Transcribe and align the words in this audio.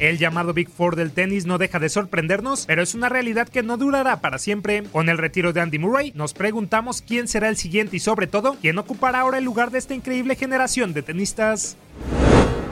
El 0.00 0.16
llamado 0.16 0.54
Big 0.54 0.70
Four 0.70 0.96
del 0.96 1.12
tenis 1.12 1.44
no 1.44 1.58
deja 1.58 1.78
de 1.78 1.90
sorprendernos, 1.90 2.64
pero 2.64 2.82
es 2.82 2.94
una 2.94 3.10
realidad 3.10 3.50
que 3.50 3.62
no 3.62 3.76
durará 3.76 4.22
para 4.22 4.38
siempre. 4.38 4.82
Con 4.84 5.10
el 5.10 5.18
retiro 5.18 5.52
de 5.52 5.60
Andy 5.60 5.78
Murray, 5.78 6.12
nos 6.14 6.32
preguntamos 6.32 7.02
quién 7.02 7.28
será 7.28 7.50
el 7.50 7.58
siguiente 7.58 7.96
y 7.96 8.00
sobre 8.00 8.26
todo, 8.26 8.56
quién 8.62 8.78
ocupará 8.78 9.20
ahora 9.20 9.36
el 9.36 9.44
lugar 9.44 9.70
de 9.70 9.78
esta 9.78 9.94
increíble 9.94 10.36
generación 10.36 10.94
de 10.94 11.02
tenistas. 11.02 11.76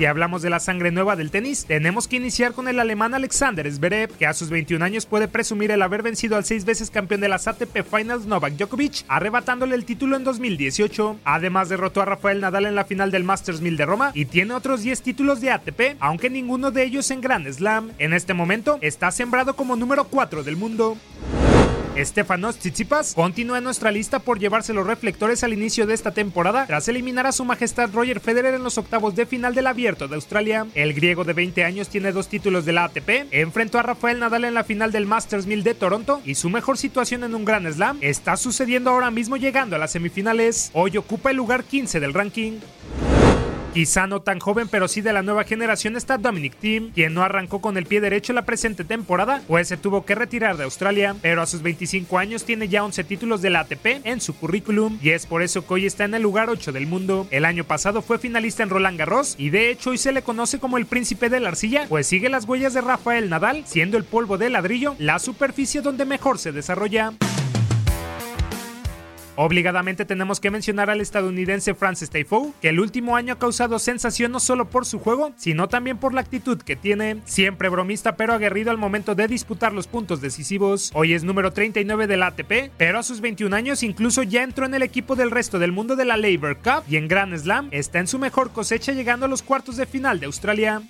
Si 0.00 0.06
hablamos 0.06 0.40
de 0.40 0.48
la 0.48 0.60
sangre 0.60 0.90
nueva 0.90 1.14
del 1.14 1.30
tenis, 1.30 1.66
tenemos 1.66 2.08
que 2.08 2.16
iniciar 2.16 2.54
con 2.54 2.68
el 2.68 2.80
alemán 2.80 3.12
Alexander 3.12 3.70
Zverev, 3.70 4.16
que 4.16 4.26
a 4.26 4.32
sus 4.32 4.48
21 4.48 4.82
años 4.82 5.04
puede 5.04 5.28
presumir 5.28 5.72
el 5.72 5.82
haber 5.82 6.02
vencido 6.02 6.38
al 6.38 6.46
seis 6.46 6.64
veces 6.64 6.88
campeón 6.88 7.20
de 7.20 7.28
las 7.28 7.46
ATP 7.46 7.82
Finals 7.84 8.24
Novak 8.24 8.54
Djokovic, 8.54 9.04
arrebatándole 9.08 9.74
el 9.74 9.84
título 9.84 10.16
en 10.16 10.24
2018. 10.24 11.18
Además 11.24 11.68
derrotó 11.68 12.00
a 12.00 12.06
Rafael 12.06 12.40
Nadal 12.40 12.64
en 12.64 12.76
la 12.76 12.86
final 12.86 13.10
del 13.10 13.24
Masters 13.24 13.60
1000 13.60 13.76
de 13.76 13.84
Roma 13.84 14.10
y 14.14 14.24
tiene 14.24 14.54
otros 14.54 14.80
10 14.80 15.02
títulos 15.02 15.42
de 15.42 15.50
ATP, 15.50 15.98
aunque 16.00 16.30
ninguno 16.30 16.70
de 16.70 16.82
ellos 16.82 17.10
en 17.10 17.20
Grand 17.20 17.46
Slam. 17.52 17.90
En 17.98 18.14
este 18.14 18.32
momento 18.32 18.78
está 18.80 19.10
sembrado 19.10 19.54
como 19.54 19.76
número 19.76 20.04
4 20.04 20.44
del 20.44 20.56
mundo. 20.56 20.96
Estefanos 21.96 22.56
Tsitsipas 22.56 23.14
continúa 23.14 23.58
en 23.58 23.64
nuestra 23.64 23.90
lista 23.90 24.20
por 24.20 24.38
llevarse 24.38 24.72
los 24.72 24.86
reflectores 24.86 25.42
al 25.42 25.52
inicio 25.52 25.86
de 25.86 25.94
esta 25.94 26.12
temporada 26.12 26.66
tras 26.66 26.86
eliminar 26.86 27.26
a 27.26 27.32
su 27.32 27.44
majestad 27.44 27.90
Roger 27.92 28.20
Federer 28.20 28.54
en 28.54 28.62
los 28.62 28.78
octavos 28.78 29.16
de 29.16 29.26
final 29.26 29.54
del 29.54 29.66
Abierto 29.66 30.06
de 30.06 30.14
Australia. 30.14 30.66
El 30.74 30.94
griego 30.94 31.24
de 31.24 31.32
20 31.32 31.64
años 31.64 31.88
tiene 31.88 32.12
dos 32.12 32.28
títulos 32.28 32.64
de 32.64 32.72
la 32.72 32.84
ATP, 32.84 33.26
enfrentó 33.32 33.78
a 33.78 33.82
Rafael 33.82 34.20
Nadal 34.20 34.44
en 34.44 34.54
la 34.54 34.64
final 34.64 34.92
del 34.92 35.06
Masters 35.06 35.46
1000 35.46 35.64
de 35.64 35.74
Toronto 35.74 36.20
y 36.24 36.36
su 36.36 36.48
mejor 36.48 36.78
situación 36.78 37.24
en 37.24 37.34
un 37.34 37.44
Grand 37.44 37.68
Slam 37.70 37.98
está 38.02 38.36
sucediendo 38.36 38.90
ahora 38.90 39.10
mismo 39.10 39.36
llegando 39.36 39.74
a 39.74 39.78
las 39.80 39.90
semifinales. 39.90 40.70
Hoy 40.74 40.96
ocupa 40.96 41.30
el 41.30 41.38
lugar 41.38 41.64
15 41.64 41.98
del 41.98 42.14
ranking. 42.14 42.60
Quizá 43.72 44.08
no 44.08 44.20
tan 44.20 44.40
joven, 44.40 44.66
pero 44.68 44.88
sí 44.88 45.00
de 45.00 45.12
la 45.12 45.22
nueva 45.22 45.44
generación 45.44 45.96
está 45.96 46.18
Dominic 46.18 46.56
Thiem, 46.56 46.90
quien 46.90 47.14
no 47.14 47.22
arrancó 47.22 47.60
con 47.60 47.76
el 47.76 47.86
pie 47.86 48.00
derecho 48.00 48.32
la 48.32 48.44
presente 48.44 48.84
temporada, 48.84 49.42
pues 49.46 49.68
se 49.68 49.76
tuvo 49.76 50.04
que 50.04 50.16
retirar 50.16 50.56
de 50.56 50.64
Australia, 50.64 51.14
pero 51.22 51.40
a 51.40 51.46
sus 51.46 51.62
25 51.62 52.18
años 52.18 52.44
tiene 52.44 52.66
ya 52.66 52.84
11 52.84 53.04
títulos 53.04 53.42
de 53.42 53.50
la 53.50 53.60
ATP 53.60 54.04
en 54.04 54.20
su 54.20 54.34
currículum 54.34 54.98
y 55.00 55.10
es 55.10 55.26
por 55.26 55.42
eso 55.42 55.64
que 55.64 55.74
hoy 55.74 55.86
está 55.86 56.04
en 56.04 56.14
el 56.14 56.22
lugar 56.22 56.50
8 56.50 56.72
del 56.72 56.88
mundo. 56.88 57.28
El 57.30 57.44
año 57.44 57.62
pasado 57.62 58.02
fue 58.02 58.18
finalista 58.18 58.64
en 58.64 58.70
Roland 58.70 58.98
Garros 58.98 59.36
y 59.38 59.50
de 59.50 59.70
hecho 59.70 59.90
hoy 59.90 59.98
se 59.98 60.10
le 60.10 60.22
conoce 60.22 60.58
como 60.58 60.76
el 60.76 60.86
príncipe 60.86 61.28
de 61.28 61.38
la 61.38 61.50
arcilla, 61.50 61.86
pues 61.88 62.08
sigue 62.08 62.28
las 62.28 62.46
huellas 62.46 62.74
de 62.74 62.80
Rafael 62.80 63.30
Nadal, 63.30 63.62
siendo 63.66 63.96
el 63.96 64.04
polvo 64.04 64.36
de 64.36 64.50
ladrillo 64.50 64.96
la 64.98 65.20
superficie 65.20 65.80
donde 65.80 66.04
mejor 66.04 66.38
se 66.38 66.50
desarrolla. 66.50 67.12
Obligadamente 69.42 70.04
tenemos 70.04 70.38
que 70.38 70.50
mencionar 70.50 70.90
al 70.90 71.00
estadounidense 71.00 71.74
Francis 71.74 72.10
Tiafoe, 72.10 72.52
que 72.60 72.68
el 72.68 72.78
último 72.78 73.16
año 73.16 73.32
ha 73.32 73.38
causado 73.38 73.78
sensación 73.78 74.32
no 74.32 74.38
solo 74.38 74.68
por 74.68 74.84
su 74.84 74.98
juego, 74.98 75.32
sino 75.38 75.66
también 75.66 75.96
por 75.96 76.12
la 76.12 76.20
actitud 76.20 76.60
que 76.60 76.76
tiene, 76.76 77.22
siempre 77.24 77.70
bromista 77.70 78.16
pero 78.16 78.34
aguerrido 78.34 78.70
al 78.70 78.76
momento 78.76 79.14
de 79.14 79.28
disputar 79.28 79.72
los 79.72 79.86
puntos 79.86 80.20
decisivos. 80.20 80.90
Hoy 80.92 81.14
es 81.14 81.24
número 81.24 81.54
39 81.54 82.06
del 82.06 82.22
ATP, 82.22 82.70
pero 82.76 82.98
a 82.98 83.02
sus 83.02 83.22
21 83.22 83.56
años 83.56 83.82
incluso 83.82 84.22
ya 84.22 84.42
entró 84.42 84.66
en 84.66 84.74
el 84.74 84.82
equipo 84.82 85.16
del 85.16 85.30
resto 85.30 85.58
del 85.58 85.72
mundo 85.72 85.96
de 85.96 86.04
la 86.04 86.18
Labor 86.18 86.58
Cup 86.58 86.84
y 86.86 86.96
en 86.96 87.08
Grand 87.08 87.34
Slam 87.34 87.68
está 87.70 87.98
en 87.98 88.08
su 88.08 88.18
mejor 88.18 88.52
cosecha 88.52 88.92
llegando 88.92 89.24
a 89.24 89.30
los 89.30 89.40
cuartos 89.40 89.78
de 89.78 89.86
final 89.86 90.20
de 90.20 90.26
Australia. 90.26 90.82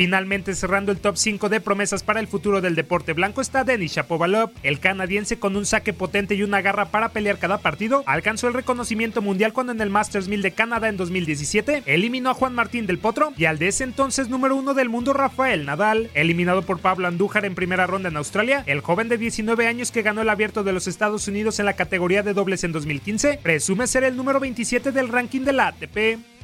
Finalmente 0.00 0.54
cerrando 0.54 0.92
el 0.92 0.98
top 0.98 1.18
5 1.18 1.50
de 1.50 1.60
promesas 1.60 2.02
para 2.02 2.20
el 2.20 2.26
futuro 2.26 2.62
del 2.62 2.74
deporte 2.74 3.12
blanco 3.12 3.42
está 3.42 3.64
Denis 3.64 3.92
Shapovalov. 3.92 4.50
El 4.62 4.80
canadiense 4.80 5.38
con 5.38 5.56
un 5.56 5.66
saque 5.66 5.92
potente 5.92 6.34
y 6.34 6.42
una 6.42 6.62
garra 6.62 6.86
para 6.86 7.10
pelear 7.10 7.36
cada 7.36 7.58
partido 7.58 8.02
alcanzó 8.06 8.48
el 8.48 8.54
reconocimiento 8.54 9.20
mundial 9.20 9.52
cuando 9.52 9.72
en 9.72 9.80
el 9.82 9.90
Masters 9.90 10.26
1000 10.26 10.40
de 10.40 10.52
Canadá 10.52 10.88
en 10.88 10.96
2017 10.96 11.82
eliminó 11.84 12.30
a 12.30 12.34
Juan 12.34 12.54
Martín 12.54 12.86
del 12.86 12.98
Potro 12.98 13.34
y 13.36 13.44
al 13.44 13.58
de 13.58 13.68
ese 13.68 13.84
entonces 13.84 14.30
número 14.30 14.56
uno 14.56 14.72
del 14.72 14.88
mundo 14.88 15.12
Rafael 15.12 15.66
Nadal. 15.66 16.08
Eliminado 16.14 16.62
por 16.62 16.78
Pablo 16.78 17.06
Andújar 17.06 17.44
en 17.44 17.54
primera 17.54 17.86
ronda 17.86 18.08
en 18.08 18.16
Australia, 18.16 18.64
el 18.64 18.80
joven 18.80 19.10
de 19.10 19.18
19 19.18 19.66
años 19.66 19.92
que 19.92 20.00
ganó 20.00 20.22
el 20.22 20.30
abierto 20.30 20.64
de 20.64 20.72
los 20.72 20.88
Estados 20.88 21.28
Unidos 21.28 21.58
en 21.58 21.66
la 21.66 21.74
categoría 21.74 22.22
de 22.22 22.32
dobles 22.32 22.64
en 22.64 22.72
2015 22.72 23.40
presume 23.42 23.86
ser 23.86 24.04
el 24.04 24.16
número 24.16 24.40
27 24.40 24.92
del 24.92 25.08
ranking 25.08 25.42
de 25.42 25.52
la 25.52 25.66
ATP. 25.66 26.39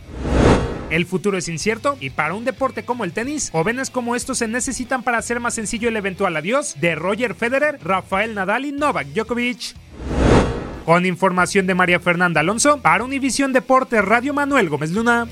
El 0.91 1.05
futuro 1.05 1.37
es 1.37 1.49
incierto 1.49 1.97
y 2.01 2.11
para 2.11 2.35
un 2.35 2.45
deporte 2.45 2.85
como 2.85 3.05
el 3.05 3.13
tenis, 3.13 3.51
jóvenes 3.51 3.91
como 3.91 4.15
estos 4.15 4.39
se 4.39 4.49
necesitan 4.49 5.03
para 5.03 5.19
hacer 5.19 5.41
más 5.41 5.55
sencillo 5.55 5.89
el 5.89 5.97
eventual 5.97 6.37
adiós 6.37 6.77
de 6.81 6.95
Roger 6.95 7.35
Federer, 7.35 7.79
Rafael 7.83 8.35
Nadal 8.35 8.65
y 8.65 8.73
Novak 8.73 9.09
Djokovic. 9.09 9.75
Con 10.85 11.05
información 11.05 11.67
de 11.67 11.75
María 11.75 11.99
Fernanda 11.99 12.41
Alonso, 12.41 12.79
para 12.81 13.03
Univisión 13.03 13.53
Deportes 13.53 14.05
Radio 14.05 14.33
Manuel 14.33 14.69
Gómez 14.69 14.93
Luna. 14.93 15.27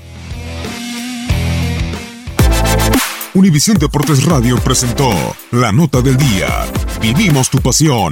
Univisión 3.33 3.77
Deportes 3.77 4.25
Radio 4.25 4.57
presentó 4.57 5.09
la 5.51 5.71
nota 5.71 6.01
del 6.01 6.17
día. 6.17 6.65
Vivimos 7.01 7.49
tu 7.49 7.59
pasión. 7.59 8.11